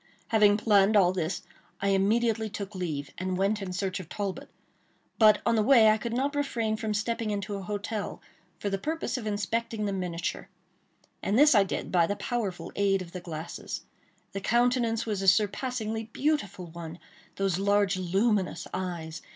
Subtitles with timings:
[0.29, 1.43] Having planned all this,
[1.79, 4.49] I immediately took leave, and went in search of Talbot,
[5.19, 8.19] but, on the way, I could not refrain from stepping into a hotel,
[8.57, 10.49] for the purpose of inspecting the miniature;
[11.21, 13.83] and this I did by the powerful aid of the glasses.
[14.31, 16.97] The countenance was a surpassingly beautiful one!
[17.35, 19.21] Those large luminous eyes!